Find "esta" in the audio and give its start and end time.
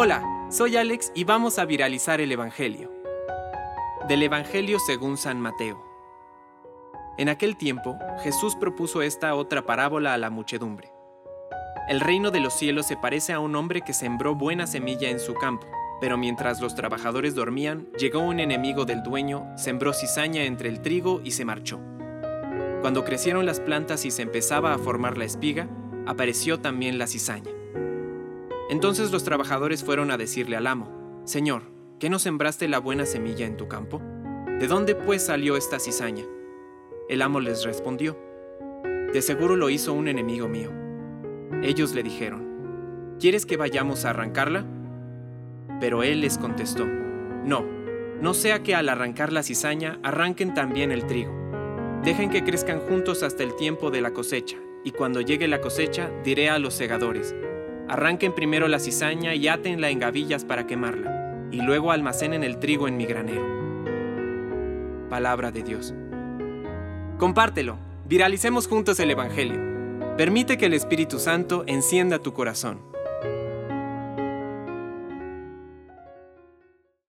9.02-9.34, 35.56-35.78